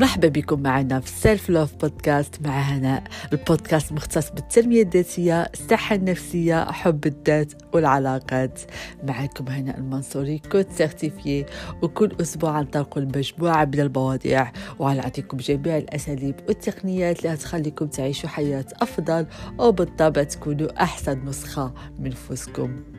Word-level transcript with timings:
مرحبا 0.00 0.28
بكم 0.28 0.62
معنا 0.62 1.00
في 1.00 1.08
Self 1.10 1.50
Love 1.50 1.74
Podcast 1.74 2.42
مع 2.46 2.60
هناء 2.60 3.02
البودكاست 3.32 3.92
مختص 3.92 4.30
بالتنمية 4.30 4.82
الذاتية 4.82 5.42
الصحة 5.42 5.94
النفسية 5.94 6.64
حب 6.64 7.06
الذات 7.06 7.52
والعلاقات. 7.74 8.60
معكم 9.02 9.48
هناء 9.48 9.78
المنصوري 9.78 10.38
coach 10.38 10.66
certifiée 10.70 11.46
وكل 11.82 12.16
أسبوع 12.20 12.60
نطرق 12.60 12.98
مجموعة 12.98 13.64
من 13.64 13.80
المواضيع 13.80 14.52
وغنعطيكم 14.78 15.36
جميع 15.36 15.76
الأساليب 15.76 16.34
والتقنيات 16.48 17.18
اللي 17.18 17.34
هتخليكم 17.34 17.86
تعيشوا 17.86 18.28
حياة 18.28 18.66
أفضل 18.74 19.26
وبالطبع 19.58 20.22
تكونوا 20.22 20.82
أحسن 20.82 21.24
نسخة 21.24 21.74
من 21.98 22.10
نفسكم 22.10 22.95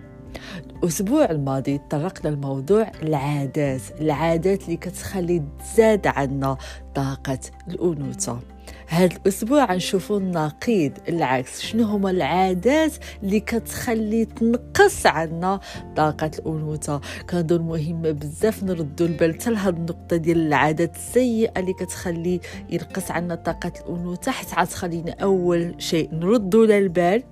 الأسبوع 0.58 1.26
الماضي 1.26 1.78
تطرقنا 1.78 2.30
لموضوع 2.30 2.92
العادات 3.04 3.82
العادات 4.02 4.64
اللي 4.64 4.78
كتخلي 4.78 5.44
تزاد 5.60 6.08
عنا 6.08 6.58
طاقة 6.96 7.40
الأنوثة. 7.68 8.40
هذا 8.88 9.16
الأسبوع 9.16 9.66
غنشوفوا 9.66 10.20
النقيض 10.20 10.92
العكس 11.10 11.62
شنو 11.62 11.84
هما 11.84 12.10
العادات 12.12 12.94
اللي 13.24 13.40
كتخلي 13.40 14.26
تنقص 14.26 15.06
عنا 15.06 15.60
طاقة 15.96 16.32
الأنوثة؟ 16.40 17.02
كنظن 17.30 17.62
مهمة 17.62 18.12
بزاف 18.12 18.64
نردوا 18.64 19.08
البال 19.08 19.34
حتى 19.34 19.52
لهاد 19.52 19.76
النقطة 19.78 20.18
ديال 20.18 20.48
العادات 20.48 20.96
السيئة 20.96 21.60
اللي 21.60 21.74
كتخلي 21.74 22.40
ينقص 22.70 23.12
عنا 23.12 23.36
طاقة 23.36 23.72
الأنوثة 23.86 24.32
حتى 24.32 24.56
غتخلينا 24.62 25.12
أول 25.12 25.76
شيء 25.78 26.16
نردوا 26.16 26.66
للبال 26.66 27.24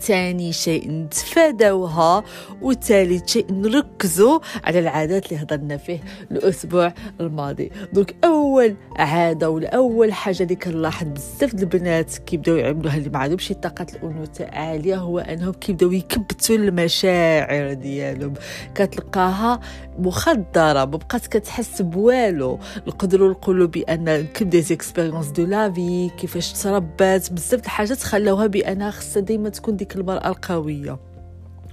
ثاني 0.00 0.52
شيء 0.52 0.90
نتفاداوها 0.90 2.24
وثالث 2.62 3.28
شيء 3.28 3.52
نركزوا 3.52 4.38
على 4.64 4.78
العادات 4.78 5.32
اللي 5.32 5.42
هضرنا 5.42 5.76
فيه 5.76 6.00
الأسبوع 6.30 6.94
الماضي. 7.20 7.70
donc 7.92 8.14
أول 8.24 8.76
عادة 8.96 9.50
ولا 9.50 9.76
أول 9.76 10.12
حاجة 10.12 10.42
اللي 10.42 10.56
كنلاحظ 10.56 11.06
بزاف 11.06 11.54
البنات 11.54 12.18
كيبداو 12.18 12.56
يعملوها 12.56 12.96
اللي 12.96 13.10
ما 13.10 13.18
عندهمش 13.18 13.48
طاقه 13.62 13.86
الانوثه 13.94 14.46
عاليه 14.46 14.96
هو 14.96 15.18
أنهم 15.18 15.52
كيبداو 15.52 15.92
يكبتوا 15.92 16.56
المشاعر 16.56 17.72
ديالهم. 17.72 18.34
كتلقاها 18.74 19.60
مخدره 19.98 20.78
ما 20.78 20.84
بقات 20.84 21.26
كتحس 21.26 21.82
بوالو. 21.82 22.58
نقدروا 22.86 23.30
نقولوا 23.30 23.66
بأن 23.66 24.04
avec 24.04 24.50
des 24.50 24.62
expériences 24.62 25.26
de 25.28 25.44
la 25.44 25.72
vie 25.72 26.10
كيفاش 26.18 26.52
تربات 26.52 27.32
بزاف 27.32 27.64
الحاجات 27.64 28.02
خلاوها 28.02 28.46
بأنها 28.46 28.90
خصها 28.90 29.20
ديما 29.20 29.48
تكون 29.48 29.76
ديك 29.84 29.96
المرأة 29.96 30.28
القوية. 30.28 30.98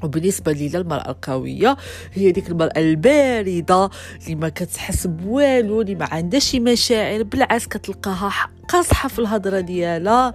وبالنسبة 0.03 0.51
لي 0.51 0.77
المرأة 0.77 1.09
القوية 1.11 1.77
هي 2.13 2.31
ديك 2.31 2.49
المرأة 2.49 2.77
الباردة 2.77 3.89
اللي 4.23 4.35
ما 4.35 4.49
كتحس 4.49 5.07
بوالو 5.07 5.81
اللي 5.81 5.95
ما 5.95 6.05
عندهاش 6.05 6.55
مشاعر 6.55 7.23
بالعكس 7.23 7.67
كتلقاها 7.67 8.31
قاصحة 8.67 9.09
في 9.09 9.19
الهضرة 9.19 9.59
ديالها. 9.59 10.33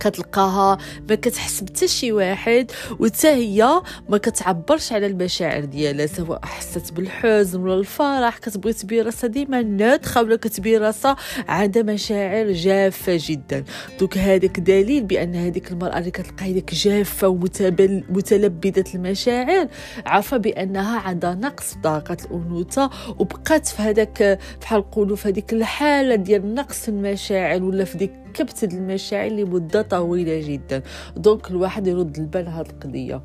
كتلقاها 0.00 0.78
ما 1.08 1.14
كتحس 1.14 1.60
بتا 1.60 1.86
شي 1.86 2.12
واحد 2.12 2.70
وتا 2.98 3.34
هي 3.34 3.82
ما 4.08 4.18
كتعبرش 4.18 4.92
على 4.92 5.06
المشاعر 5.06 5.64
ديالها 5.64 6.06
سواء 6.06 6.40
حست 6.44 6.92
بالحزن 6.92 7.60
ولا 7.60 7.74
الفرح 7.74 8.38
كتبغي 8.38 8.72
تبين 8.72 9.04
راسها 9.04 9.28
ديما 9.28 9.62
ناتخه 9.62 10.22
ولا 10.22 10.36
كتبين 10.36 10.82
راسها 10.82 11.16
عندها 11.48 11.82
مشاعر 11.82 12.52
جافة 12.52 13.18
جدا. 13.20 13.64
donc 14.00 14.18
هذاك 14.18 14.60
دليل 14.60 15.04
بأن 15.04 15.34
هذيك 15.34 15.72
المرأة 15.72 15.98
اللي 15.98 16.10
كتلقى 16.10 16.52
ديك 16.52 16.74
جافة 16.74 17.28
ومتلبده 17.28 18.84
المشاعر 18.94 19.68
عارفه 20.06 20.36
بأنها 20.36 20.98
عندها 21.00 21.34
نقص 21.34 21.74
في 21.74 21.80
طاقة 21.82 22.16
الأنوثة 22.24 22.90
وبقات 23.18 23.66
في 23.66 23.82
هذاك 23.82 24.38
بحال 24.60 24.78
نقولوا 24.80 25.16
في 25.16 25.28
هذيك 25.28 25.52
الحالة 25.52 26.14
ديال 26.14 26.54
نقص 26.54 26.88
المشاعر 26.88 27.62
ولا 27.62 27.84
في 27.84 27.98
ديك 27.98 28.12
كبت 28.34 28.64
المشاعر 28.64 29.30
لمدة 29.30 29.82
طويلة 29.82 30.40
جدا. 30.52 30.82
donc 31.16 31.50
الواحد 31.50 31.86
يرد 31.86 32.18
البال 32.18 32.48
هذه 32.48 32.66
القضية. 32.70 33.22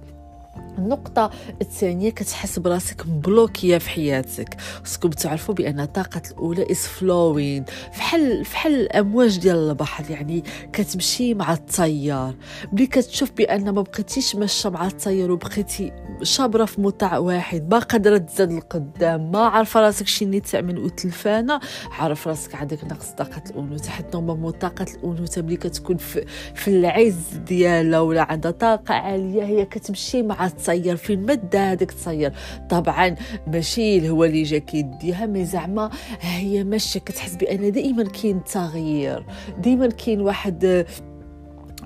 النقطة 0.78 1.30
الثانية 1.62 2.10
كتحس 2.10 2.60
براسك 2.60 3.08
مبلوكية 3.08 3.78
في 3.78 3.90
حياتك. 3.90 4.58
خصكم 4.84 5.10
تعرفوا 5.10 5.56
بأن 5.56 5.86
طاقة 5.86 6.22
الأنوثة 6.32 6.72
est 6.72 6.88
fluide 6.88 7.66
فحل 7.94 8.46
فحل 8.46 8.76
الأمواج 8.76 9.40
ديال 9.40 9.70
البحر 9.70 10.12
يعني 10.12 10.44
كتمشي 10.74 11.34
مع 11.34 11.54
التيار. 11.54 12.36
ملي 12.74 12.88
كتشوف 12.88 13.32
بأن 13.32 13.70
ما 13.70 13.82
بقيتيش 13.82 14.36
ماشية 14.36 14.70
مع 14.70 14.88
التيار 14.88 15.32
وبقيتي 15.32 15.92
شابرة 16.24 16.66
في 16.66 16.82
مطاع 16.82 17.18
واحد 17.18 17.74
ما 17.74 17.80
قادرة 17.80 18.18
تزاد 18.18 18.52
القدام 18.52 19.32
ما 19.32 19.40
عارفة 19.40 19.80
راسك 19.82 20.08
شنو 20.08 20.40
تعمل 20.40 20.80
وتلفانة 20.80 21.60
عارف 21.92 22.28
راسك 22.28 22.56
عندك 22.56 22.84
نقص 22.84 23.10
طاقة 23.10 23.42
الأنوثة 23.50 23.90
حيت 23.90 24.16
نورمالمون 24.16 24.52
طاقة 24.52 24.86
الأنوثة 24.94 25.42
ملي 25.42 25.58
كتكون 25.58 25.98
في, 25.98 26.26
في 26.56 26.68
العز 26.68 27.16
ديالها 27.48 28.00
ولا 28.00 28.22
عندها 28.32 28.52
طاقة 28.52 28.94
عالية 28.94 29.44
هي 29.44 29.66
كتمشي 29.66 30.22
مع 30.24 30.46
التيار 30.46 30.65
فين 30.98 31.22
مدة 31.22 31.72
هذاك 31.72 31.92
التيار 31.92 32.32
طبعا 32.70 33.16
ماشي 33.48 34.10
هو 34.10 34.24
اللي 34.24 34.44
جا 34.44 34.58
كيديها 34.58 35.26
mais 35.26 35.46
زعما 35.46 35.90
هي 36.22 36.64
ماشية 36.64 37.00
كتحس 37.00 37.36
بأن 37.36 37.72
دائما 37.72 38.04
كاين 38.04 38.44
تغيير. 38.44 39.26
دائما 39.58 39.88
كاين 39.88 40.22
واحد 40.22 40.86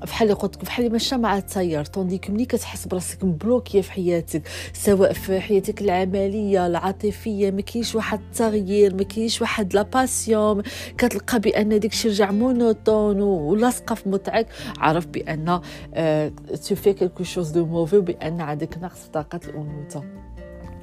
بحال 0.03 0.35
قلت 0.35 0.55
لك 0.55 0.65
بحال 0.65 0.91
ماشيه 0.91 1.17
مع 1.17 1.37
التيار. 1.37 1.85
tandis 1.85 2.15
que 2.15 2.29
ملي 2.29 2.45
كتحس 2.45 2.85
براسك 2.87 3.23
مبلوكية 3.23 3.81
في 3.81 3.91
حياتك 3.91 4.41
سواء 4.73 5.13
في 5.13 5.39
حياتك 5.39 5.81
العملية 5.81 6.67
العاطفية. 6.67 7.51
ما 7.51 7.61
كاينش 7.61 7.95
واحد 7.95 8.19
التغيير 8.19 8.95
ما 8.95 9.03
كاينش 9.03 9.41
واحد 9.41 9.73
la 9.73 9.81
passion 9.81 10.61
كتلقى 10.97 11.39
بأن 11.39 11.69
داك 11.69 11.91
الشيء 11.91 12.11
رجع 12.11 12.31
monotone 12.31 13.21
ولاصقه 13.21 13.95
في 13.95 14.09
موضعك. 14.09 14.47
عرف 14.77 15.07
بأن 15.07 15.61
tu 16.67 16.75
fais 16.75 16.93
quelque 16.93 17.23
chose 17.23 17.49
de 17.49 17.65
mauvais 17.65 17.99
بان 17.99 18.41
عندك 18.41 18.77
نقص 18.77 18.99
في 18.99 19.09
طاقة 19.09 19.39
الأنوثة. 19.47 20.03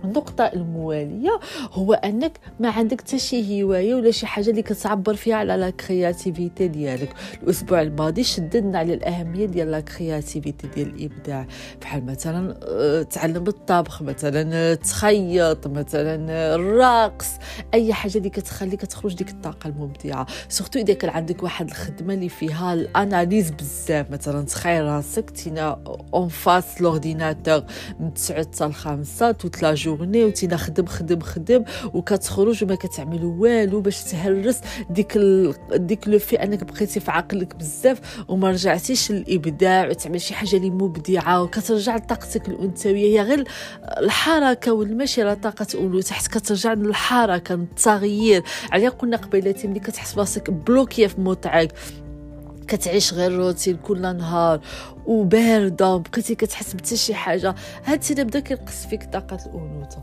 النقطة 0.07 0.45
الموالية 0.45 1.41
هو 1.73 1.93
أنك 1.93 2.39
ما 2.61 2.71
عندك 2.71 3.01
حتى 3.01 3.19
شي 3.19 3.63
هواية 3.63 3.95
ولا 3.95 4.11
شي 4.11 4.27
حاجة 4.27 4.51
اللي 4.51 4.63
كتعبر 4.63 5.15
فيها 5.15 5.37
على 5.37 5.57
la 5.57 5.71
créativité 5.71 6.69
ديالك. 6.69 7.15
الأسبوع 7.43 7.83
الماضي 7.83 8.25
شددنا 8.25 8.79
على 8.79 8.95
الأهمية 8.95 9.47
ديال 9.47 9.71
la 9.71 9.81
créativité 9.81 10.69
ديال 10.75 10.89
الإبداع. 10.89 11.47
بحال 11.81 12.07
مثلا 12.07 12.57
آه، 12.63 13.03
تعلم 13.03 13.45
الطبخ 13.49 14.03
مثلا 14.03 14.51
آه، 14.55 14.75
تخيط 14.75 15.67
مثلا 15.67 16.27
آه، 16.31 16.55
الرقص 16.55 17.29
أي 17.75 17.93
حاجة 17.93 18.19
اللي 18.19 18.31
كتخليك 18.31 18.81
تخرج 18.81 19.15
ديك 19.15 19.31
الطاقة 19.31 19.69
المبدعة 19.69 20.27
surtout 20.49 20.79
إذا 20.79 20.95
كان 20.95 21.11
عندك 21.11 21.43
واحد 21.43 21.69
الخدمة 21.69 22.15
اللي 22.15 22.29
فيها 22.29 22.75
ال 22.75 22.84
analyse 22.84 23.51
بزاف 23.51 24.11
مثلا 24.11 24.47
تخيل 24.47 24.85
راسك 24.85 25.31
تينا 25.31 25.79
en 26.15 26.29
face 26.29 26.81
l'ordinateur 26.81 27.65
من 28.01 28.15
9 28.15 28.39
حتى 28.39 28.73
5 28.73 29.33
toute 29.33 29.63
la 29.63 29.75
journée 29.97 30.25
وتينا 30.25 30.57
خدم 30.57 30.87
خدم 30.87 31.21
خدم 31.21 31.65
وكتخرج 31.95 32.65
وما 32.65 32.75
كتعمل 32.75 33.25
والو 33.25 33.81
باش 33.81 34.03
تهرس 34.05 34.61
ديك 34.91 35.17
ال... 35.17 35.55
ديك 35.75 36.09
le 36.09 36.19
fait 36.19 36.37
انك 36.37 36.65
بقيتي 36.65 37.01
في 37.01 37.11
عقلك 37.11 37.57
بزاف 37.57 38.25
وما 38.29 38.51
رجعتيش 38.51 39.13
للابداع 39.13 39.89
وتعمل 39.89 40.21
شي 40.21 40.35
حاجة 40.35 40.57
اللي 40.57 40.71
مبدعه 40.71 41.43
وكترجع 41.43 41.97
لطاقتك 41.97 42.49
الانثويه 42.49 43.21
هي 43.21 43.23
غير 43.23 43.45
الحركه 43.99 44.73
والمشي 44.73 45.23
على 45.23 45.37
طاقه 45.37 45.67
اولو 45.75 46.01
تحت 46.01 46.27
كترجع 46.27 46.73
للحركه 46.73 47.55
التغيير 47.55 48.43
عليها 48.73 48.91
قلنا 48.91 49.17
قبيلتي 49.17 49.69
ملي 49.69 49.81
كتحس 49.81 50.15
براسك 50.15 50.51
bloquée 50.51 51.07
في 51.07 51.21
موضعك 51.21 51.73
كتعيش 52.69 53.15
غير 53.15 53.33
روتين 53.33 53.77
كل 53.77 54.17
نهار 54.17 54.61
وباردة 55.07 55.97
بقيتي 55.97 56.35
كتحس 56.35 56.75
بتا 56.75 56.97
شي 56.97 57.15
حاجة. 57.15 57.55
هاد 57.85 57.99
الشيء 57.99 58.23
بدأ 58.23 58.41
كينقص 58.41 58.87
فيك 58.87 59.05
طاقة 59.13 59.39
الأنوثة. 59.47 60.03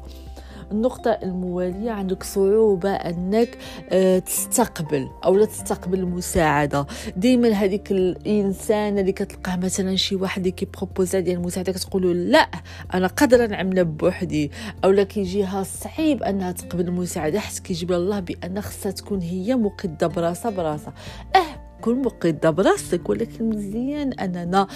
النقطة 0.71 1.11
الموالية 1.11 1.91
عندك 1.91 2.23
صعوبة 2.23 2.89
أنك 2.91 3.57
آه، 3.89 4.19
تستقبل 4.19 5.09
أو 5.25 5.35
لا 5.35 5.45
تستقبل 5.45 5.99
المساعدة. 5.99 6.85
ديما 7.17 7.49
هذيك 7.49 7.91
الإنسان 7.91 8.99
اللي 8.99 9.11
كتلقاه 9.11 9.55
مثلا 9.55 9.95
شي 9.95 10.15
واحد 10.15 10.37
اللي 10.37 10.51
كيبروبوزا 10.51 11.19
ديال 11.19 11.37
المساعدة 11.37 11.71
كتقول 11.71 12.31
لا 12.31 12.49
أنا 12.93 13.07
قادرة 13.07 13.45
نعملها 13.45 13.83
بوحدي. 13.83 14.51
أو 14.83 14.91
لا 14.91 15.03
كيجيها 15.03 15.63
صعيب 15.63 16.23
أنها 16.23 16.51
تقبل 16.51 16.87
المساعدة 16.87 17.39
حيت 17.39 17.59
كيجيب 17.59 17.91
لها 17.91 18.19
بأن 18.19 18.61
خصها 18.61 18.91
تكون 18.91 19.21
هي 19.21 19.55
مقدة 19.55 20.07
براسها 20.07 20.51
براسها. 20.51 20.93
أه 21.35 21.62
كون 21.83 22.01
مقيدة 22.01 22.49
براسك 22.49 23.09
ولكن 23.09 23.49
مزيان 23.49 24.13
أننا 24.13 24.67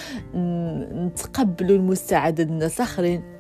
نتقبلوا 1.06 1.77
المساعدة 1.77 2.44
الناس 2.44 2.81
اخرين 2.81 3.36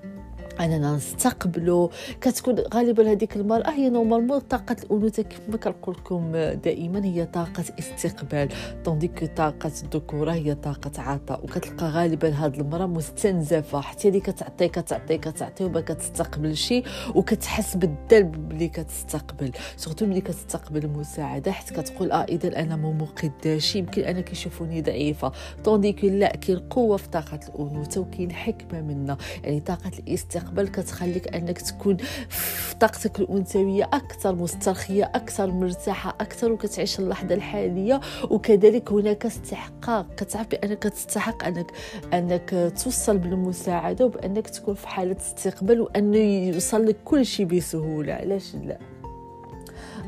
اننا 0.59 0.95
نستقبلوا 0.95 1.89
كتكون 2.21 2.55
غالبا 2.73 3.11
هذيك 3.11 3.35
المرأة 3.35 3.69
هي 3.69 3.89
نورمالمون 3.89 4.39
طاقه 4.39 4.75
الأنوثة 4.83 5.23
كيف 5.23 5.49
ما 5.49 5.57
كنقول 5.57 5.95
لكم 5.95 6.31
دائما 6.63 7.05
هي 7.05 7.25
طاقة 7.25 7.63
استقبال 7.79 8.49
طونديك 8.85 9.37
طاقة 9.37 9.67
الذكورة 9.67 10.31
هي 10.31 10.55
طاقة 10.55 10.91
عطاء. 11.01 11.43
وكتلقى 11.43 11.85
غالبا 11.89 12.33
هاد 12.33 12.59
المرأة 12.59 12.85
مستنزفة 12.85 13.81
حتى 13.81 14.07
اللي 14.07 14.19
كتعطي 14.19 14.67
كتعطي 14.67 15.17
كتعطي 15.17 15.63
وما 15.63 15.81
كتستقبل 15.81 16.57
شيء 16.57 16.85
وكتحس 17.15 17.75
بالذنب 17.75 18.53
ملي 18.53 18.67
كتستقبل. 18.67 19.51
سورتو 19.77 20.05
ملي 20.05 20.21
كتستقبل 20.21 20.85
المساعدة 20.85 21.51
حيت 21.51 21.69
كتقول 21.69 22.11
آه 22.11 22.23
اذا 22.23 22.59
أنا 22.59 22.75
مو 22.75 22.93
مقداش 22.93 23.75
يمكن 23.75 24.01
أنا 24.01 24.21
كيشوفوني 24.21 24.81
ضعيفة. 24.81 25.31
طونديك 25.63 26.03
لا 26.05 26.35
كاين 26.35 26.59
قوة 26.59 26.97
في 26.97 27.09
طاقة 27.09 27.39
الأنوثة 27.49 28.01
وكاين 28.01 28.31
حكمة 28.31 28.81
منا 28.81 29.17
يعني 29.43 29.59
طاقة 29.59 29.91
الاستقبال 29.99 30.46
المستقبل 30.47 30.67
كتخليك 30.67 31.35
أنك 31.35 31.61
تكون 31.61 31.97
في 32.29 32.75
طاقتك 32.75 33.19
الأنثوية 33.19 33.83
أكثر 33.83 34.35
مسترخية 34.35 35.03
أكثر 35.15 35.51
مرتاحة 35.51 36.15
أكثر 36.21 36.51
وكتعيش 36.51 36.99
اللحظة 36.99 37.35
الحالية. 37.35 37.99
وكذلك 38.29 38.91
هناك 38.91 39.25
استحقاق 39.25 40.15
كتعرف 40.15 40.47
بأنك 40.47 40.83
تستحق 40.83 41.43
انك 41.43 41.71
أنك 42.13 42.73
توصل 42.83 43.17
بالمساعدة 43.17 44.05
وبأنك 44.05 44.49
تكون 44.49 44.75
في 44.75 44.87
حالة 44.87 45.17
استقبال 45.17 45.81
وانه 45.81 46.17
يوصل 46.17 46.85
لك 46.85 46.97
كل 47.05 47.25
شيء 47.25 47.45
بسهولة. 47.45 48.13
علاش 48.13 48.55
لا؟ 48.55 48.77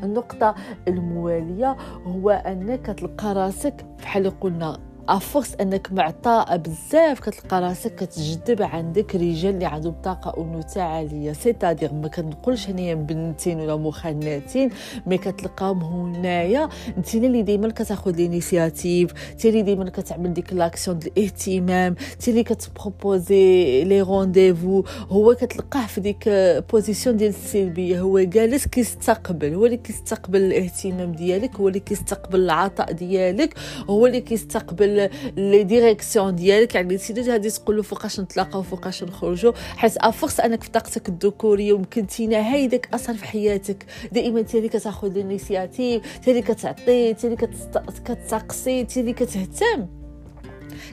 النقطة 0.02 0.54
الموالية 0.88 1.76
هو 2.06 2.30
أنك 2.30 2.86
تلقى 2.86 3.34
راسك 3.34 3.86
بحال 3.98 4.40
قلنا 4.40 4.89
à 5.10 5.17
force 5.17 5.54
إنك 5.60 5.92
معطاء 5.92 6.56
بزاف 6.56 7.20
كتلقى 7.20 7.60
راسك 7.60 7.94
كتجذب 7.94 8.62
عندك 8.62 9.14
رجال 9.14 9.54
اللي 9.54 9.64
عندهم 9.66 9.94
طاقة 10.04 10.42
انوثه 10.42 10.82
عاليه 10.82 11.32
c'est-à-dire 11.32 11.92
ما 11.94 12.08
كنقولش 12.08 12.68
هنايا 12.68 12.94
بنتين 12.94 13.60
ولا 13.60 13.76
مخناتين 13.76 14.70
mais 15.06 15.18
كتلقاهم 15.18 15.82
هنايا. 15.82 16.68
انت 16.96 17.14
اللي 17.14 17.42
ديما 17.42 17.68
كتاخذ 17.68 18.16
l'initiative 18.16 19.10
انت 19.32 19.44
اللي 19.46 19.62
ديما 19.62 19.90
كتعمل 19.90 20.32
ديك 20.34 20.52
l'action 20.52 20.98
ديال 20.98 21.12
الاهتمام 21.18 21.94
انت 22.14 22.28
اللي 22.28 22.42
كتبروبوزي 22.44 23.84
les 23.84 24.00
rendez-vous 24.00 24.84
هو 25.08 25.34
كتلقاه 25.34 25.86
في 25.86 26.00
ديك 26.00 26.28
position 26.72 27.16
ديال 27.16 27.30
السلبية. 27.30 28.00
هو 28.00 28.18
جالس 28.20 28.66
كيستقبل 28.66 29.54
هو 29.54 29.66
اللي 29.66 29.76
كيستقبل 29.76 30.40
الاهتمام 30.42 31.12
ديالك 31.12 31.56
هو 31.56 31.68
اللي 31.68 31.80
كيستقبل 31.80 32.40
العطاء 32.40 32.92
ديالك 32.92 33.54
هو 33.90 34.06
اللي 34.06 34.20
كيستقبل 34.20 34.99
les 35.36 35.62
directions 35.62 36.36
ديالك. 36.36 36.74
يعني 36.74 36.98
c'est-à-dire 36.98 37.50
تقول 37.50 37.84
فوقاش 37.84 38.20
نتلاقاو 38.20 38.62
فوقاش 38.62 39.04
نخرجوا. 39.04 39.52
حيت 39.76 39.96
à 39.96 40.03
force 40.03 40.40
أنك 40.40 40.62
في 40.62 40.70
طاقتك 40.70 41.08
الذكورية 41.08 41.72
وممكن 41.72 42.06
تينا 42.06 42.54
هيدك 42.54 42.88
أثر 42.94 43.14
في 43.14 43.24
حياتك. 43.24 43.86
دائما 44.12 44.40
انت 44.40 44.54
اللي 44.54 44.68
كتاخذ 44.68 45.16
l'initiative 45.16 46.16
انت 46.16 46.28
اللي 46.28 46.42
كتعطي 46.42 47.10
انت 47.10 47.24
اللي 47.24 47.36
كتسقسي 47.36 48.80
انت 48.80 48.96
اللي 48.96 49.12
كتهتم 49.12 49.99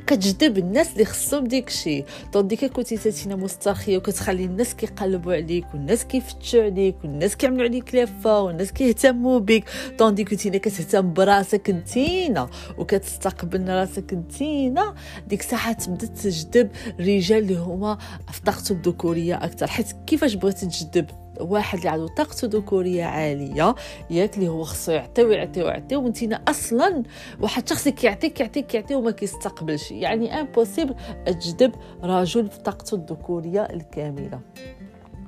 كتجذب 0.07 0.57
الناس 0.57 0.93
اللي 0.93 1.05
خصهم 1.05 1.43
ديك 1.43 1.67
الشيء 1.67 2.05
طونديك 2.33 2.65
كنتي 2.65 2.97
تاتينا 2.97 3.35
مسترخية 3.35 3.97
وكتخلي 3.97 4.45
الناس 4.45 4.75
كيقلبوا 4.75 5.33
عليك 5.33 5.65
والناس 5.73 6.05
كيفتشوا 6.05 6.63
عليك 6.63 6.95
والناس 7.03 7.35
كيعملوا 7.35 7.63
عليك 7.63 7.95
لافا 7.95 8.37
والناس 8.37 8.71
كيهتموا 8.71 9.39
بك 9.39 9.63
طوندي 9.97 10.23
كنتينا 10.23 10.57
كتهتم 10.57 11.13
براسك 11.13 11.69
انتينا 11.69 12.49
وكتستقبل 12.77 13.69
راسك 13.69 14.13
انتينا 14.13 14.95
ديك 15.27 15.41
الساعة 15.41 15.73
تبدا 15.73 16.07
تجذب 16.07 16.69
رجال 16.99 17.37
اللي 17.37 17.55
هما 17.55 17.97
في 18.31 18.41
طاقته 18.41 18.73
الذكوريه 18.73 19.35
أكثر 19.35 19.67
حيت 19.67 19.87
كيفاش 20.07 20.33
بغيتي 20.33 20.65
تجذب؟ 20.65 21.26
واحد 21.39 21.77
اللي 21.77 21.89
عنده 21.89 22.07
طاقته 22.07 22.47
ذكوريه 22.47 23.03
عالية 23.03 23.75
ياك 24.09 24.37
اللي 24.37 24.47
هو 24.47 24.63
خصو 24.63 24.91
يعطي 24.91 25.23
ويعطي 25.23 25.63
ويعطي 25.63 25.95
وانتينا 25.95 26.41
أصلا 26.47 27.03
واحد 27.41 27.63
الشخص 27.63 27.87
كيعطي 27.87 28.29
كيعطي 28.29 28.61
كيعطي 28.61 28.95
وما 28.95 29.11
كيستقبلش. 29.11 29.91
يعني 29.91 30.39
impossible 30.39 30.95
تجذب 31.25 31.75
رجل 32.03 32.49
في 32.49 32.59
طاقته 32.59 32.95
الذكورية 32.95 33.61
الكاملة. 33.61 34.39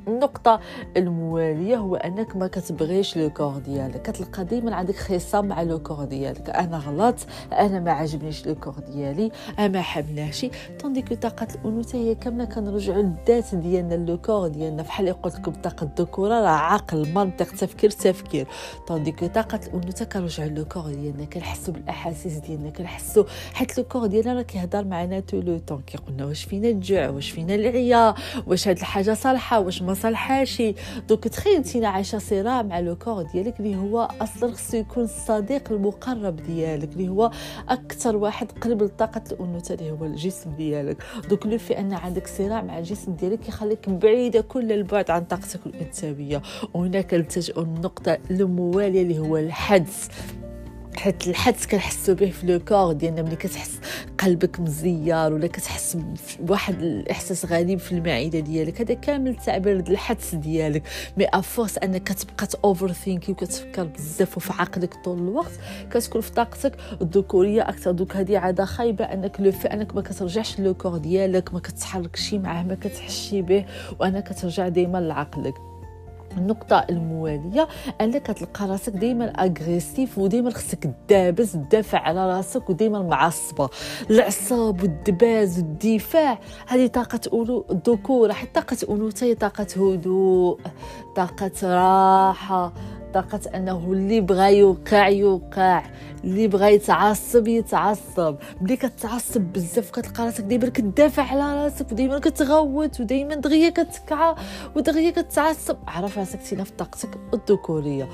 النقطة 0.08 0.60
الموالية 0.98 1.78
هو 1.78 1.96
أنك 1.96 2.36
ما 2.36 2.48
كتبغيش 2.48 3.18
لو 3.18 3.30
ديالك. 3.60 4.02
كتلقى 4.02 4.46
ديما 4.46 4.76
عندك 4.76 4.96
خصام 4.96 5.48
مع 5.48 5.62
le 5.62 5.80
corps 5.80 6.06
ديالك. 6.06 6.50
أنا 6.50 6.78
غليظة 6.78 7.16
أنا 7.52 7.80
ما 7.80 7.92
عجبنيش 7.92 8.48
le 8.48 8.56
corps 8.56 8.74
ديالي 8.74 9.32
أنا 9.60 9.68
ما 9.68 9.82
tandis 10.82 11.02
que 11.02 11.16
طاقة 11.16 11.48
الأنوثة 11.56 11.98
هي 11.98 12.16
كاملة 12.16 12.46
كنرجعوا 12.46 13.02
للذات 13.02 13.56
ديالنا 13.56 13.96
le 13.96 14.18
corps 14.18 14.48
ديالنا. 14.48 14.84
فحال 14.84 15.22
قلت 15.22 15.36
لكم 15.36 15.52
طاقة 15.52 15.84
الذكورة 15.84 16.34
راه 16.42 16.48
عقل 16.48 17.14
منطق 17.14 17.46
تفكير 17.46 17.90
تفكير. 17.90 18.48
tandis 18.88 19.12
que 19.12 19.28
طاقة 19.28 19.60
الأنوثة 19.68 20.06
كنرجعوا 20.06 20.50
le 20.50 20.66
corps 20.66 20.88
ديالنا. 20.88 21.26
كنحسوا 21.26 21.74
بالأحاسيس 21.74 22.38
ديالنا 22.38 22.70
كنحسوا 22.70 23.24
حيت 23.54 23.78
le 23.78 23.84
corps 23.84 24.06
ديالنا 24.06 24.34
راه 24.34 24.42
كيهضر 24.42 24.86
معنا 24.86 25.20
tout 25.20 25.40
le 25.40 25.60
temps. 25.68 25.82
كيقولنا 25.88 26.26
واش 26.26 26.44
فينا 26.44 26.68
الجوع؟ 26.70 27.10
واش 27.10 27.32
فينا 27.32 27.56
العيا؟ 27.56 28.16
واش 28.48 28.68
هاد 28.68 28.78
الحاجة 28.78 29.14
صالحة؟ 29.14 29.60
واش 29.60 29.82
ما 29.90 29.96
صالحاشي 29.96 30.76
donc 31.08 31.28
تخيل 31.28 31.56
انت 31.56 31.76
عايشة 31.86 32.18
صراع 32.18 32.62
مع 32.62 32.80
le 32.80 32.96
corps 32.96 33.24
ديالك 33.24 33.60
اللي 33.60 33.76
هو 33.76 34.10
أصلا 34.22 34.52
خصو 34.52 34.78
يكون 34.78 35.04
الصديق 35.04 35.72
المقرب 35.72 36.36
ديالك 36.36 36.94
اللي 36.94 37.10
هو 37.10 37.32
أكثر 37.70 38.16
واحد 38.16 38.52
قريب 38.52 38.84
لطاقة 38.84 39.22
الأنوثة 39.32 39.76
اللي 39.76 39.92
هو 39.92 40.06
الجسم 40.06 40.52
ديالك. 40.56 41.04
donc 41.30 41.46
le 41.46 41.58
fait 41.58 41.80
أن 41.80 41.94
عندك 41.94 42.28
صراع 42.28 42.62
مع 42.62 42.80
الجسم 42.80 43.14
ديالك 43.14 43.48
يخليك 43.48 43.90
بعيده 43.90 44.42
كل 44.42 44.72
البعد 44.72 45.12
عن 45.12 45.24
طاقتك 45.24 45.60
الأنثوية. 45.66 46.42
وهناك 46.74 47.14
نلتجئ 47.14 47.62
النقطه 47.62 48.18
الموالية 48.32 49.02
اللي 49.02 49.20
هو 49.20 49.38
الحدس. 49.38 50.10
حيت 51.00 51.28
الحدس 51.28 51.66
كنحسو 51.66 52.16
به 52.16 52.30
في 52.30 52.48
le 52.48 52.60
corps 52.60 52.94
ديالنا 52.94 53.22
ملي 53.22 53.36
كتحس 53.36 53.80
قلبك 54.18 54.60
مزيار 54.60 55.34
ولا 55.34 55.48
كتحس 55.48 55.98
بواحد 56.40 56.82
الإحساس 56.82 57.46
غريب 57.46 57.80
في 57.80 57.92
المعدة 57.92 58.40
ديالك 58.40 58.82
هذا 58.82 58.94
كامل 58.94 59.36
تعبير 59.36 59.80
الحدس 59.80 60.36
ديالك. 60.36 60.84
mais 61.18 61.26
à 61.34 61.41
force 61.41 61.78
أنك 61.78 62.04
كتبقى 62.04 62.48
overthinkي 62.64 63.32
وكتفكر 63.32 63.84
بزاف 63.84 64.38
وفي 64.38 64.54
عقلك 64.54 64.94
طول 65.04 65.18
الوقت 65.18 65.52
كتكون 65.92 66.22
في 66.22 66.32
طاقتك 66.32 66.76
الذكورية 67.02 67.70
أكثر. 67.70 67.92
donc 67.92 68.16
هذه 68.16 68.38
عادة 68.38 68.66
خايبة 68.66 69.06
أنك 69.06 69.40
لو 69.40 69.52
في 69.52 69.68
أنك 69.68 69.96
ما 69.96 70.02
كترجعش 70.02 70.60
le 70.60 70.74
corps 70.74 70.98
ديالك 70.98 71.54
ما 71.54 71.60
كتحركش 71.60 72.34
معاه 72.34 72.64
ما 72.64 72.76
كتحسي 72.76 73.42
به 73.42 73.66
وأنك 74.00 74.24
كترجع 74.24 74.68
دائما 74.68 74.98
لعقلك. 74.98 75.69
النقطة 76.38 76.86
الموالية 76.90 77.68
أنك 78.02 78.28
تلقى 78.28 78.68
راسك 78.68 78.94
دائما 78.94 79.26
أغريسيف 79.26 80.18
ودائما 80.18 80.50
خصك 80.50 80.90
دابز 81.10 81.52
تدافع 81.52 82.00
على 82.00 82.30
راسك 82.30 82.70
ودائما 82.70 83.02
معصبة. 83.02 83.70
العصاب 84.10 84.82
والدباز 84.82 85.58
والدفاع 85.60 86.40
هذه 86.68 86.88
طاقة 86.88 87.20
الذكورة 87.72 88.34
حتى 88.34 88.62
طاقة 88.62 88.78
أنوثة 88.90 89.26
هي 89.26 89.36
طاقة 89.36 89.68
هدوء 89.76 90.60
طاقة 91.16 91.52
راحة. 91.64 92.74
طاقة 93.14 93.40
أنه 93.56 93.92
اللي 93.92 94.22
بغى 94.22 94.58
يوقع 94.58 95.08
يوقع. 95.08 95.84
اللي 96.24 96.48
بغى 96.48 96.74
يتعصب 96.74 97.48
يتعصب. 97.48 98.36
ملي 98.62 98.78
كتعصب 98.78 99.42
بزاف 99.42 99.92
كتلقى 99.92 100.26
راسك 100.26 100.44
ديما 100.44 100.70
كتدافع 100.70 101.24
على 101.24 101.64
راسك 101.64 101.92
وديما 101.92 102.20
كتغوت 102.20 103.02
وديما 103.02 103.36
دغيا 103.36 103.70
كتكعى 103.70 104.36
ودغيا 104.76 105.12
كتعصب. 105.12 105.78
عرف 105.88 106.18
راسك 106.18 106.42
تينا 106.42 106.64
في 106.64 106.72
طاقتك 106.72 107.10
الذكورية. 107.34 108.10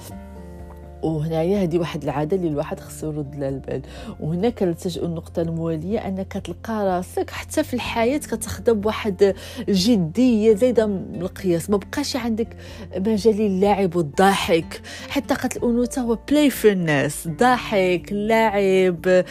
وهنايا 1.05 1.63
هذه 1.63 1.77
واحد 1.77 2.03
العادة 2.03 2.37
اللي 2.37 2.47
الواحد 2.47 2.79
خصو 2.79 3.11
يرد 3.11 3.35
لها 3.35 3.49
البال. 3.49 3.81
وهنا 4.19 4.49
كنلتجئ 4.49 5.05
النقطة 5.05 5.41
الموالية 5.41 6.07
أنك 6.07 6.33
تلقى 6.33 6.85
راسك 6.85 7.29
حتى 7.29 7.63
في 7.63 7.73
الحياة 7.73 8.17
كتخدم 8.17 8.73
بواحد 8.73 9.35
الجديه 9.69 10.55
زايدة 10.55 10.85
من 10.85 11.21
القياس. 11.21 11.69
ما 11.69 11.77
بقاش 11.77 12.15
عندك 12.15 12.57
مجال 12.97 13.41
اللعب 13.41 13.95
والضحك. 13.95 14.81
حتى 15.09 15.27
طاقه 15.27 15.49
الانوثه 15.55 16.01
هو 16.01 16.17
بلاي 16.29 16.49
في 16.49 16.71
الناس. 16.71 17.27
ضحك 17.27 18.09
لعب 18.11 19.25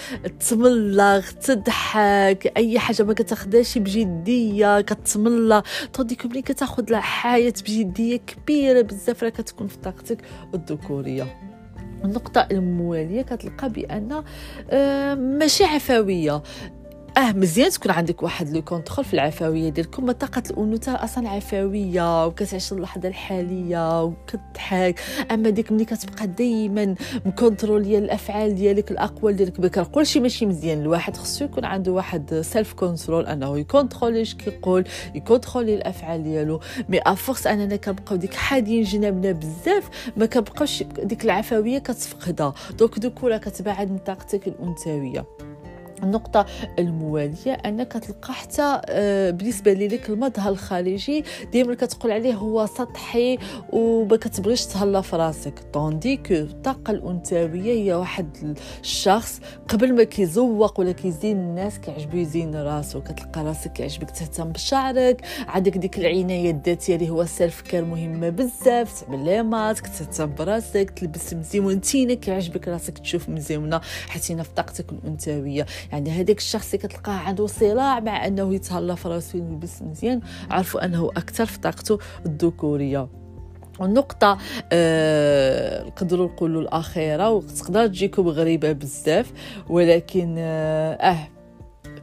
تملغ 0.49 1.31
تضحك. 1.31 2.52
أي 2.57 2.78
حاجة 2.78 3.02
ما 3.02 3.14
كتاخدهاش 3.14 3.78
بجدية 3.78 4.81
كتملى 4.81 5.62
طوديك 5.93 6.26
ملي 6.26 6.43
كتاخذ 6.43 6.93
الحياة 6.93 7.54
بجدية 7.62 8.16
كبيرة 8.16 8.81
بزاف 8.81 9.23
راه 9.23 9.28
كتكون 9.28 9.66
في 9.66 9.76
طاقتك 9.78 10.19
الذكورية. 10.54 11.54
النقطة 12.05 12.47
الموالية 12.53 13.23
كتلقى 13.23 13.69
بأن 13.71 14.23
آه، 14.71 15.15
ماشي 15.15 15.65
عفوية 15.65 16.43
آه 17.16 17.33
مزيان 17.33 17.71
تكون 17.71 17.92
عندك 17.92 18.23
واحد 18.23 18.49
le 18.49 18.62
contrôle 18.62 19.05
في 19.04 19.14
العفوية 19.14 19.68
ديالكم 19.68 20.12
طاقة 20.12 20.42
الأنوثة 20.50 21.04
أصلا 21.04 21.28
عفوية 21.28 22.26
وكتعيش 22.26 22.73
اللحظة 22.73 23.09
الحالية 23.09 24.04
وكتضحك. 24.04 25.00
أما 25.30 25.50
ديك 25.50 25.73
ملي 25.73 25.85
كتبقى 25.85 26.26
دائما 26.26 26.94
مcontrôlée 27.26 27.99
الأفعال 27.99 28.54
ديالك 28.54 28.90
الأقوال 28.90 29.37
ديالك 29.37 29.61
بكر 29.61 29.85
كلشي 29.85 30.21
ماشي 30.21 30.47
مزيان. 30.47 30.80
الواحد 30.80 31.16
خصو 31.16 31.44
يكون 31.44 31.64
عنده 31.64 31.92
واحد 31.92 32.40
self 32.41 32.73
control 32.73 33.26
أنه 33.26 33.59
يcontrôler 33.59 34.23
اش 34.23 34.35
كيقول 34.35 34.85
يcontrôler 35.14 35.75
الافعال 35.75 36.23
ديالو. 36.23 36.61
mais 36.88 37.00
à 37.07 37.13
force 37.13 37.47
أننا 37.47 37.76
كنبقاو 37.76 38.16
ديك 38.16 38.35
حادين 38.35 38.83
جنابنا 38.83 39.33
بزاف 39.33 40.12
ما 40.16 40.26
كنبقاوش 40.26 40.83
ديك 40.83 41.25
العفوية 41.25 41.78
كتفقدها. 41.78 42.54
donc 42.79 42.99
donc 42.99 43.35
كتبعد 43.35 43.90
من 43.90 43.99
طاقتك 43.99 44.49
الأنثوية. 44.49 45.25
النقطة 46.03 46.47
الموالية 46.79 47.53
أنك 47.53 47.93
تلقى 47.93 48.35
حتى 48.35 48.81
آه، 48.87 49.31
بالنسبة 49.31 49.73
لك 49.73 50.11
المظهر 50.11 50.53
الخارجي 50.53 51.25
ديما 51.53 51.75
كتقول 51.75 52.13
عليه 52.13 52.35
هو 52.35 52.67
سطحي 52.67 53.39
وما 53.73 54.17
كتبغيش 54.17 54.67
تهلا 54.67 55.01
في 55.01 55.17
راسك. 55.17 55.59
tandis 55.73 56.21
الطاقة 56.31 56.91
الأنثوية 56.91 57.73
هي 57.85 57.95
واحد 57.95 58.57
الشخص 58.81 59.41
قبل 59.69 59.95
ما 59.95 60.05
كيزوق 60.05 60.81
ولا 60.81 60.93
كيزين 60.93 61.37
الناس 61.37 61.79
كيعجبو 61.79 62.17
يزين 62.17 62.55
راسو. 62.55 63.01
كتلقى 63.01 63.45
راسك 63.45 63.73
كيعجبك 63.73 64.11
تهتم 64.11 64.53
بشعرك 64.53 65.25
عندك 65.49 65.79
ديك 65.79 65.99
العناية 65.99 66.51
الذاتية 66.51 66.95
اللي 66.95 67.11
هو 67.11 67.23
ال 67.23 67.30
self 67.30 67.61
care 67.61 67.85
مهمة 67.85 68.29
بزاف 68.29 69.03
تعمل 69.03 69.25
لي 69.25 69.43
ماسك 69.43 69.87
تهتم 69.87 70.35
براسك 70.35 70.91
تلبس 70.91 71.35
مزيونتينك 71.35 72.21
كيعجبك 72.21 72.69
راسك 72.69 72.99
تشوف 72.99 73.29
مزيونة 73.29 73.81
حيت 74.09 74.25
في 74.25 74.55
طاقتك 74.57 74.93
الأنثوية. 74.93 75.67
يعني 75.95 76.11
هذاك 76.11 76.39
الشخص 76.39 76.75
اللي 76.75 76.89
كتلقاه 76.89 77.13
عنده 77.13 77.47
صراع 77.47 78.01
مع 78.01 78.27
أنه 78.27 78.55
يتهلا 78.55 78.95
في 78.95 79.09
راسو 79.09 79.39
يلبس 79.39 79.83
مزيان 79.83 80.21
عرفوا 80.51 80.85
أنه 80.85 81.11
أكثر 81.17 81.47
في 81.47 81.59
طاقته 81.59 81.99
الذكورية. 82.27 83.09
النقطة 83.81 84.39
آه 84.73 85.85
نقدروا 85.85 86.27
نقولوا 86.27 86.63
الأخيرة 86.63 87.31
وتقدر 87.31 87.87
تجيكم 87.87 88.29
غريبة 88.29 88.73
بزاف 88.73 89.33
ولكن 89.71 90.35
آه, 90.39 91.29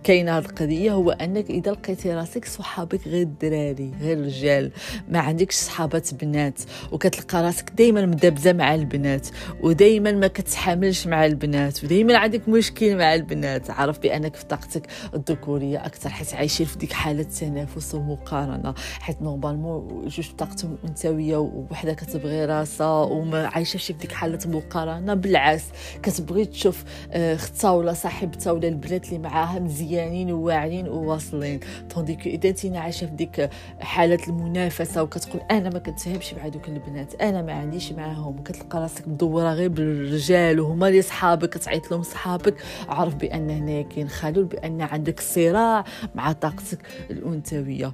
آه 0.02 0.04
كاينة 0.04 0.38
هاد 0.38 0.46
القضية 0.46 0.92
هو 0.92 1.12
أنك 1.12 1.50
إذا 1.50 1.72
لقيتي 1.72 2.14
راسك 2.14 2.46
صحابك 2.46 3.08
غير 3.08 3.22
الدراري 3.22 3.92
غير 4.02 4.18
الرجال 4.18 4.72
ما 5.10 5.20
عندكش 5.20 5.56
صحابات 5.56 6.14
بنات 6.14 6.62
وكتلقى 6.92 7.44
راسك 7.44 7.70
دائما 7.70 8.06
مدبزة 8.06 8.54
مع 8.54 8.76
البنات 8.76 9.28
ودائما 9.62 10.12
ما 10.12 10.28
كتحاملش 10.28 11.08
مع 11.08 11.26
البنات 11.26 11.84
ودائما 11.84 12.18
عندك 12.18 12.50
مشكل 12.50 12.98
مع 12.98 13.16
البنات. 13.16 13.70
عرف 13.70 14.00
بأنك 14.00 14.36
في 14.36 14.46
طاقتك 14.46 14.88
الذكورية 15.14 15.86
أكثر 15.86 16.10
حيت 16.10 16.34
عايشين 16.34 16.66
في 16.66 16.78
ديك 16.78 16.94
حالة 16.94 17.24
تنافس 17.24 17.96
ومقارنة. 17.96 18.74
حيت 19.00 19.22
normalement 19.22 20.08
جوج 20.08 20.30
طاقتهم 20.38 20.78
انثويه 20.88 21.38
وحده 21.38 21.94
كتبغي 21.94 22.46
راسها 22.46 23.04
وما 23.04 23.48
عايشة 23.48 23.78
في 23.78 23.94
ديك 23.94 24.12
حالة 24.12 24.40
مقارنة 24.46 25.14
بالعكس 25.14 25.64
كتبغي 26.04 26.46
تشوف 26.46 26.84
اختها 27.12 27.72
ولا 27.72 27.94
صاحبتها 27.94 28.52
ولا 28.52 28.68
البنات 28.68 29.08
اللي 29.08 29.20
معاها 29.20 29.60
مزيان 29.60 29.91
مزيانين 29.92 30.32
وواعرين 30.32 30.88
وواصلين. 30.88 31.60
tandis 31.90 32.16
que 32.16 32.30
إذا 32.30 32.50
انت 32.50 32.66
عايشه 32.76 33.08
في 33.08 33.12
ديك 33.16 33.50
حالة 33.80 34.20
المنافسة 34.28 35.04
وكتقول 35.04 35.42
أنا 35.52 35.70
ما 35.70 35.80
كنتفاهمش 35.80 36.34
مع 36.34 36.48
دوك 36.48 36.68
البنات 36.68 37.22
أنا 37.22 37.42
ما 37.42 37.54
عنديش 37.54 37.92
معاهم 37.92 38.40
وكتلقى 38.40 38.80
راسك 38.80 39.08
مدورة 39.08 39.54
غير 39.54 39.70
بالرجال 39.70 40.60
وهما 40.60 40.88
اللي 40.88 41.02
صحابك 41.02 41.50
كتعيط 41.50 41.92
لهم 41.92 42.04
صحابك 42.04 42.56
عرف 42.90 43.16
بأن 43.16 43.50
هنا 43.50 43.82
كاين 43.82 44.08
خلل 44.10 44.44
بأن 44.44 44.82
عندك 44.82 45.20
صراع 45.20 45.84
مع 46.16 46.32
طاقتك 46.32 46.80
الأنثوية. 47.10 47.94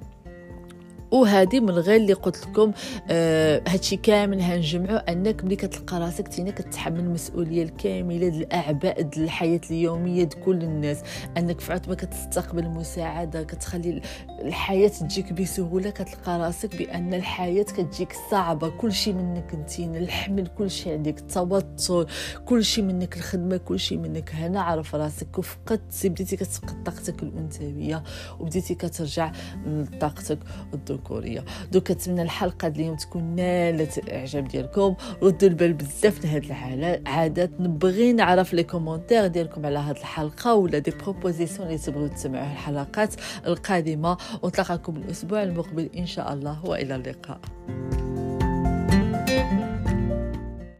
وهذه 1.11 1.59
من 1.59 1.69
غير 1.69 1.95
اللي 2.01 2.13
قلت 2.13 2.47
لكم 2.47 2.71
آه 3.09 3.61
هادشي 3.67 3.95
كامل 3.95 4.41
هنجمعوا 4.41 5.11
أنك 5.11 5.43
ملي 5.43 5.55
كتلقى 5.55 5.99
راسك 5.99 6.27
تينا 6.27 6.51
كتحمل 6.51 6.99
المسؤولية 6.99 7.63
الكاملة 7.63 8.27
ديال 8.27 8.41
الأعباء 8.43 9.01
ديال 9.01 9.23
الحياة 9.23 9.61
اليومية 9.71 10.23
ديال 10.23 10.43
كل 10.43 10.63
الناس. 10.63 11.01
أنك 11.37 11.59
في 11.59 11.79
ما 11.87 11.95
كتستقبل 11.95 12.63
المساعده 12.63 13.43
كتخلي 13.43 14.01
الحياة 14.41 14.87
تجيك 14.87 15.33
بسهولة 15.33 15.89
كتلقى 15.89 16.39
راسك 16.39 16.75
بأن 16.75 17.13
الحياة 17.13 17.63
كتجيك 17.63 18.13
صعبة. 18.31 18.69
كل 18.69 18.91
شيء 18.93 19.13
منك 19.13 19.53
انت 19.53 19.79
الحمل 19.79 20.47
كل 20.47 20.71
شيء 20.71 20.99
عليك 20.99 21.19
التوتر 21.19 22.07
كل 22.45 22.63
شيء 22.63 22.83
منك 22.83 23.17
الخدمة 23.17 23.57
كل 23.57 23.79
شيء 23.79 23.97
منك. 23.97 24.31
هنا 24.33 24.61
عرف 24.61 24.95
راسك 24.95 25.37
وفقدت 25.37 26.07
بديتي 26.07 26.35
كتفقد 26.35 26.83
طاقتك 26.83 27.23
الأنثوية 27.23 28.03
وبديتي 28.39 28.75
كترجع 28.75 29.31
لطاقتك 29.65 30.39
الذكوريه 30.73 30.96
الذكوريه 30.97 31.45
donc 31.71 31.87
كنتمنى 31.87 32.21
الحلقة 32.21 32.67
اليوم 32.67 32.95
تكون 32.95 33.23
نالت 33.23 33.97
الاعجاب 33.97 34.47
ديالكم 34.47 34.95
ردوا 35.23 35.49
البال 35.49 35.73
بزاف 35.73 36.25
لهاد 36.25 36.43
العادات. 36.43 37.51
نبغي 37.59 38.13
نعرف 38.13 38.53
les 38.53 38.63
commentaires 38.63 39.27
ديالكم 39.27 39.65
على 39.65 39.79
هاد 39.79 39.97
الحلقة 39.97 40.55
ولا 40.55 40.79
des 40.79 40.91
propositions 40.91 41.67
اللي 41.67 41.77
تبغيو 41.77 42.07
تسمعوا 42.07 42.51
الحلقات 42.51 43.15
القادمة. 43.47 44.17
ونتلاقاكم 44.41 44.95
الأسبوع 44.95 45.43
المقبل 45.43 45.89
إن 45.97 46.05
شاء 46.05 46.33
الله. 46.33 46.65
وإلى 46.65 46.95
اللقاء. 46.95 47.39